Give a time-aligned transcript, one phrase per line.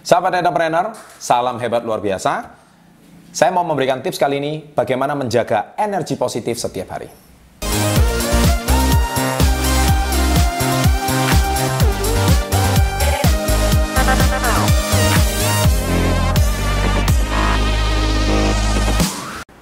[0.00, 2.56] Sahabat entrepreneur, salam hebat luar biasa.
[3.36, 7.12] Saya mau memberikan tips kali ini bagaimana menjaga energi positif setiap hari.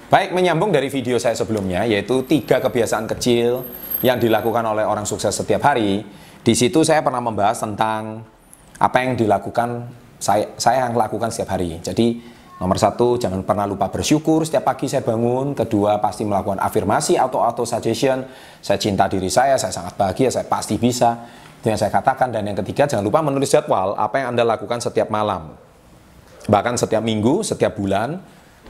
[0.09, 3.67] Baik, menyambung dari video saya sebelumnya, yaitu tiga kebiasaan kecil
[4.01, 6.01] yang dilakukan oleh orang sukses setiap hari.
[6.41, 8.23] Di situ saya pernah membahas tentang
[8.79, 11.79] apa yang dilakukan saya, saya yang lakukan setiap hari.
[11.79, 12.19] Jadi
[12.59, 15.55] nomor satu, jangan pernah lupa bersyukur setiap pagi saya bangun.
[15.55, 18.27] Kedua, pasti melakukan afirmasi atau auto suggestion.
[18.59, 21.15] Saya cinta diri saya, saya sangat bahagia, saya pasti bisa.
[21.63, 22.35] Itu yang saya katakan.
[22.35, 25.55] Dan yang ketiga, jangan lupa menulis jadwal apa yang Anda lakukan setiap malam.
[26.51, 28.19] Bahkan setiap minggu, setiap bulan,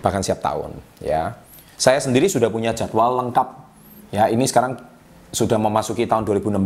[0.06, 1.36] bahkan siap tahun ya.
[1.80, 3.48] Saya sendiri sudah punya jadwal lengkap.
[4.12, 4.76] Ya, ini sekarang
[5.32, 6.60] sudah memasuki tahun 2016,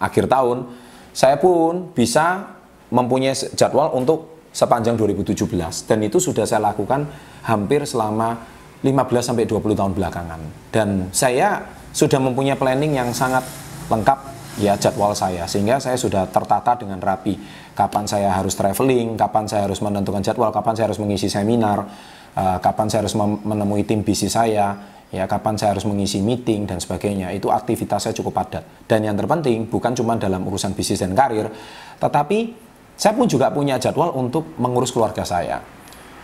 [0.00, 0.64] akhir tahun.
[1.12, 2.55] Saya pun bisa
[2.90, 5.44] mempunyai jadwal untuk sepanjang 2017
[5.84, 7.04] dan itu sudah saya lakukan
[7.44, 8.40] hampir selama
[8.80, 10.40] 15 sampai 20 tahun belakangan.
[10.72, 11.60] Dan saya
[11.92, 13.44] sudah mempunyai planning yang sangat
[13.88, 14.18] lengkap
[14.56, 17.36] ya jadwal saya sehingga saya sudah tertata dengan rapi
[17.76, 21.84] kapan saya harus traveling, kapan saya harus menentukan jadwal, kapan saya harus mengisi seminar,
[22.32, 24.72] uh, kapan saya harus menemui tim bisnis saya,
[25.12, 27.36] ya kapan saya harus mengisi meeting dan sebagainya.
[27.36, 28.64] Itu aktivitas saya cukup padat.
[28.88, 31.52] Dan yang terpenting bukan cuma dalam urusan bisnis dan karir,
[32.00, 32.65] tetapi
[32.96, 35.60] saya pun juga punya jadwal untuk mengurus keluarga saya.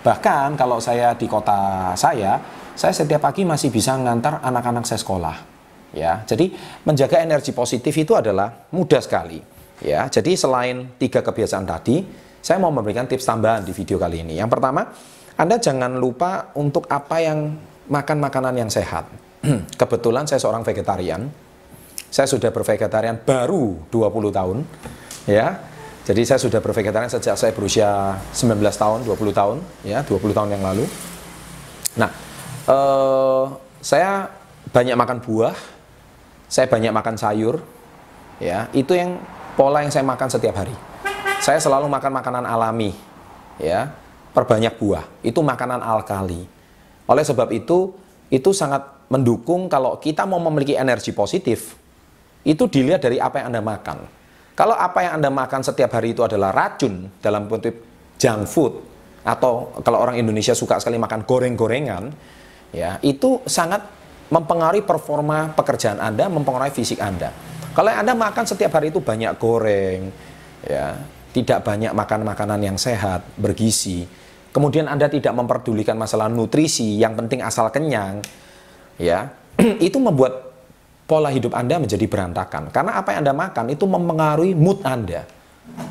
[0.02, 2.40] Bahkan kalau saya di kota saya,
[2.74, 5.36] saya setiap pagi masih bisa mengantar anak-anak saya sekolah.
[5.92, 6.48] Ya, jadi
[6.88, 9.44] menjaga energi positif itu adalah mudah sekali.
[9.84, 12.00] Ya, jadi selain tiga kebiasaan tadi,
[12.40, 14.40] saya mau memberikan tips tambahan di video kali ini.
[14.40, 14.88] Yang pertama,
[15.36, 17.54] anda jangan lupa untuk apa yang
[17.92, 19.06] makan makanan yang sehat.
[19.80, 21.28] Kebetulan saya seorang vegetarian.
[22.12, 24.58] Saya sudah bervegetarian baru 20 tahun.
[25.28, 25.71] Ya.
[26.02, 30.62] Jadi saya sudah bervegetarian sejak saya berusia 19 tahun, 20 tahun, ya, 20 tahun yang
[30.66, 30.82] lalu.
[31.94, 32.10] Nah,
[32.66, 33.44] eh,
[33.78, 34.26] saya
[34.74, 35.54] banyak makan buah,
[36.50, 37.62] saya banyak makan sayur,
[38.42, 39.22] ya, itu yang
[39.54, 40.74] pola yang saya makan setiap hari.
[41.38, 42.90] Saya selalu makan makanan alami,
[43.62, 43.94] ya,
[44.34, 45.06] perbanyak buah.
[45.22, 46.42] Itu makanan alkali.
[47.06, 47.94] Oleh sebab itu,
[48.26, 51.78] itu sangat mendukung kalau kita mau memiliki energi positif,
[52.42, 54.21] itu dilihat dari apa yang Anda makan.
[54.52, 57.72] Kalau apa yang Anda makan setiap hari itu adalah racun dalam bentuk
[58.20, 58.72] junk food,
[59.22, 62.10] atau kalau orang Indonesia suka sekali makan goreng-gorengan,
[62.74, 63.80] ya itu sangat
[64.28, 67.32] mempengaruhi performa pekerjaan Anda, mempengaruhi fisik Anda.
[67.72, 70.12] Kalau Anda makan setiap hari itu banyak goreng,
[70.68, 71.00] ya
[71.32, 74.04] tidak banyak makan makanan yang sehat, bergizi,
[74.52, 78.20] kemudian Anda tidak memperdulikan masalah nutrisi, yang penting asal kenyang,
[79.00, 79.32] ya,
[79.86, 80.51] itu membuat
[81.06, 82.72] pola hidup Anda menjadi berantakan.
[82.72, 85.26] Karena apa yang Anda makan itu mempengaruhi mood Anda.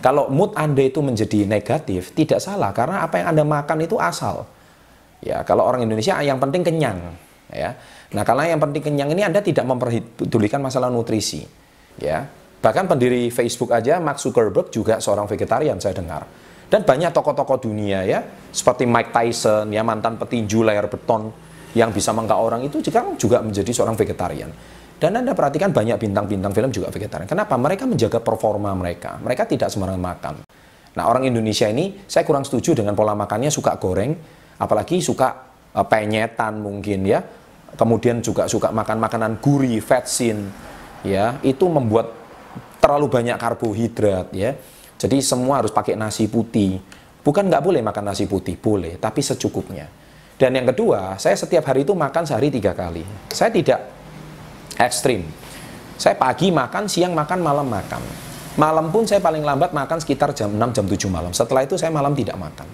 [0.04, 4.46] Kalau mood Anda itu menjadi negatif, tidak salah karena apa yang Anda makan itu asal.
[5.22, 6.98] Ya, kalau orang Indonesia yang penting kenyang,
[7.54, 7.78] ya.
[8.12, 11.46] Nah, kalau yang penting kenyang ini Anda tidak memperdulikan masalah nutrisi,
[12.02, 12.26] ya.
[12.62, 16.26] Bahkan pendiri Facebook aja Mark Zuckerberg juga seorang vegetarian saya dengar.
[16.72, 18.24] Dan banyak tokoh-tokoh dunia ya,
[18.54, 21.28] seperti Mike Tyson ya mantan petinju layar beton
[21.76, 24.52] yang bisa mengka orang itu juga juga menjadi seorang vegetarian.
[25.02, 27.26] Dan Anda perhatikan banyak bintang-bintang film juga vegetarian.
[27.26, 27.58] Kenapa?
[27.58, 29.18] Mereka menjaga performa mereka.
[29.18, 30.34] Mereka tidak sembarangan makan.
[30.94, 34.14] Nah, orang Indonesia ini saya kurang setuju dengan pola makannya suka goreng,
[34.62, 37.26] apalagi suka uh, penyetan mungkin ya.
[37.74, 40.54] Kemudian juga suka makan makanan gurih, fatsin,
[41.02, 41.42] ya.
[41.42, 42.14] Itu membuat
[42.78, 44.54] terlalu banyak karbohidrat ya
[45.02, 46.78] jadi semua harus pakai nasi putih.
[47.26, 49.90] Bukan nggak boleh makan nasi putih, boleh, tapi secukupnya.
[50.38, 53.02] Dan yang kedua, saya setiap hari itu makan sehari tiga kali.
[53.34, 54.01] Saya tidak
[54.82, 55.30] ekstrim.
[56.02, 58.02] Saya pagi makan, siang makan, malam makan.
[58.58, 61.32] Malam pun saya paling lambat makan sekitar jam 6, jam 7 malam.
[61.32, 62.66] Setelah itu saya malam tidak makan.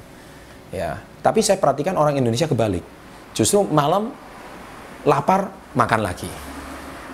[0.72, 2.81] Ya, tapi saya perhatikan orang Indonesia kebalik.
[3.35, 4.16] Justru malam
[5.03, 6.31] lapar makan lagi.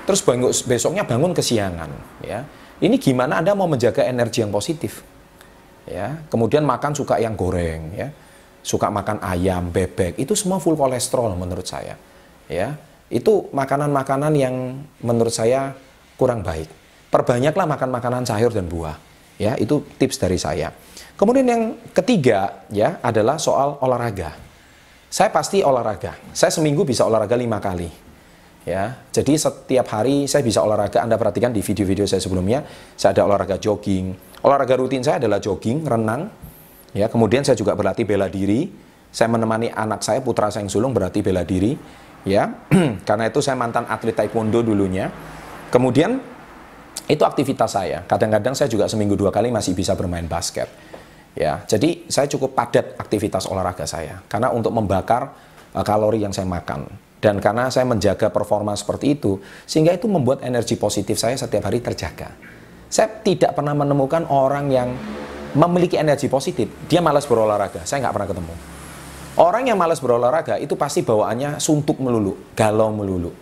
[0.06, 0.22] Terus
[0.68, 1.88] besoknya bangun kesiangan,
[2.20, 2.44] ya
[2.84, 5.00] ini gimana Anda mau menjaga energi yang positif?
[5.88, 8.12] Ya, kemudian makan suka yang goreng, ya,
[8.60, 11.95] suka makan ayam, bebek, itu semua full kolesterol menurut saya.
[12.51, 12.75] Ya,
[13.13, 15.77] itu makanan-makanan yang menurut saya
[16.18, 16.65] kurang baik.
[17.13, 18.98] Perbanyaklah makan makanan sayur dan buah.
[19.38, 20.74] Ya, itu tips dari saya.
[21.13, 21.63] Kemudian yang
[21.94, 24.33] ketiga ya adalah soal olahraga.
[25.13, 26.18] Saya pasti olahraga.
[26.33, 27.86] Saya seminggu bisa olahraga lima kali
[28.65, 29.06] ya.
[29.13, 31.06] Jadi setiap hari saya bisa olahraga.
[31.06, 32.66] Anda perhatikan di video-video saya sebelumnya,
[32.98, 34.18] saya ada olahraga jogging.
[34.44, 36.33] Olahraga rutin saya adalah jogging, renang.
[36.98, 38.69] Ya, kemudian saya juga berlatih bela diri.
[39.13, 41.77] Saya menemani anak saya putra saya yang sulung berlatih bela diri,
[42.28, 42.68] ya.
[43.08, 45.08] Karena itu saya mantan atlet taekwondo dulunya.
[45.72, 46.20] Kemudian
[47.08, 48.04] itu aktivitas saya.
[48.08, 50.72] Kadang-kadang saya juga seminggu dua kali masih bisa bermain basket.
[51.34, 55.34] Ya, jadi saya cukup padat aktivitas olahraga saya karena untuk membakar
[55.74, 56.86] uh, kalori yang saya makan
[57.18, 61.81] dan karena saya menjaga performa seperti itu sehingga itu membuat energi positif saya setiap hari
[61.81, 62.30] terjaga.
[62.86, 64.94] Saya tidak pernah menemukan orang yang
[65.58, 67.81] memiliki energi positif, dia malas berolahraga.
[67.81, 68.54] Saya nggak pernah ketemu.
[69.33, 73.33] Orang yang malas berolahraga itu pasti bawaannya suntuk melulu, galau melulu.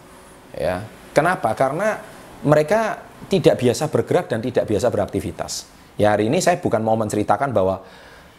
[0.56, 1.52] Ya, kenapa?
[1.52, 2.00] Karena
[2.48, 5.68] mereka tidak biasa bergerak dan tidak biasa beraktivitas.
[6.00, 7.84] Ya hari ini saya bukan mau menceritakan bahwa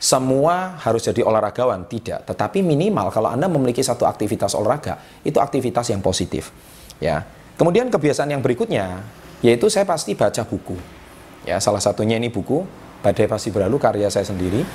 [0.03, 2.27] semua harus jadi olahragawan, tidak.
[2.27, 6.51] Tetapi minimal kalau Anda memiliki satu aktivitas olahraga, itu aktivitas yang positif.
[6.99, 7.23] Ya.
[7.55, 9.05] Kemudian kebiasaan yang berikutnya,
[9.45, 10.75] yaitu saya pasti baca buku.
[11.47, 12.67] Ya, salah satunya ini buku
[13.03, 14.67] Badai Pasti Berlalu karya saya sendiri.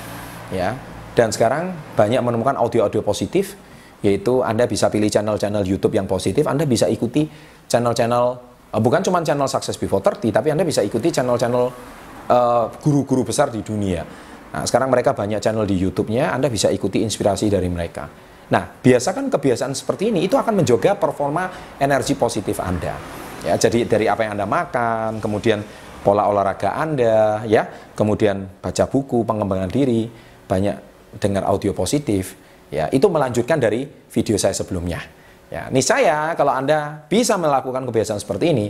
[0.54, 0.80] Ya.
[1.18, 3.58] Dan sekarang banyak menemukan audio-audio positif,
[4.06, 7.26] yaitu Anda bisa pilih channel-channel YouTube yang positif, Anda bisa ikuti
[7.66, 8.26] channel-channel
[8.70, 11.98] eh, bukan cuma channel Success Before 30, tapi Anda bisa ikuti channel-channel
[12.28, 14.04] Eh, guru-guru besar di dunia.
[14.52, 18.04] Nah, sekarang mereka banyak channel di YouTube-nya, Anda bisa ikuti inspirasi dari mereka.
[18.52, 21.48] Nah, biasakan kebiasaan seperti ini itu akan menjaga performa
[21.80, 23.00] energi positif Anda.
[23.48, 25.64] Ya, jadi dari apa yang Anda makan, kemudian
[26.04, 27.64] pola olahraga Anda, ya,
[27.96, 30.12] kemudian baca buku, pengembangan diri,
[30.52, 32.36] banyak dengar audio positif,
[32.68, 35.00] ya, itu melanjutkan dari video saya sebelumnya.
[35.48, 38.66] Ya, ini saya kalau Anda bisa melakukan kebiasaan seperti ini,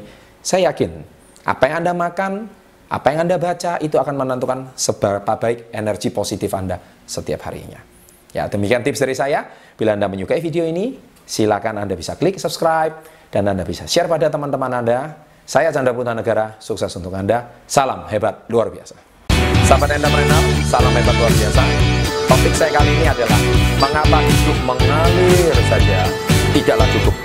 [0.46, 1.02] saya yakin
[1.48, 2.32] apa yang Anda makan,
[2.94, 6.78] apa yang Anda baca itu akan menentukan seberapa baik energi positif Anda
[7.10, 7.82] setiap harinya.
[8.36, 9.50] Ya, demikian tips dari saya.
[9.74, 10.94] Bila Anda menyukai video ini,
[11.26, 13.02] silakan Anda bisa klik subscribe
[13.34, 15.26] dan Anda bisa share pada teman-teman Anda.
[15.48, 17.64] Saya Chandra Negara, sukses untuk Anda.
[17.66, 19.00] Salam hebat luar biasa.
[19.64, 21.64] Sahabat entrepreneur, salam hebat luar biasa.
[22.28, 23.40] Topik saya kali ini adalah
[23.80, 26.04] mengapa hidup mengalir saja.
[26.52, 27.16] Tidaklah cukup